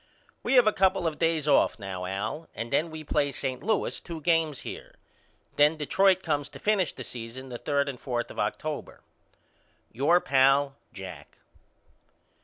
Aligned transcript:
We 0.41 0.55
have 0.55 0.65
a 0.65 0.73
couple 0.73 1.05
of 1.05 1.19
days 1.19 1.47
off 1.47 1.77
now 1.77 2.05
Al 2.07 2.49
and 2.55 2.73
then 2.73 2.89
we 2.89 3.03
play 3.03 3.31
St. 3.31 3.61
Louis 3.61 3.99
two 4.01 4.19
games 4.21 4.61
here. 4.61 4.95
Then 5.57 5.77
Detroit 5.77 6.23
comes 6.23 6.49
to 6.49 6.57
finish 6.57 6.91
the 6.91 7.03
season 7.03 7.49
the 7.49 7.59
third 7.59 7.87
and 7.87 7.99
fourth 7.99 8.31
of 8.31 8.39
October. 8.39 9.03
Your 9.91 10.19
pal, 10.19 10.75
JACK. 10.91 11.37